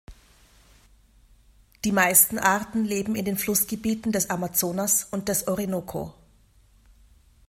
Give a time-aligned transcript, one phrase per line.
[1.85, 6.11] Die meisten Arten leben in den Flussgebieten des Amazonas und des Orinoko.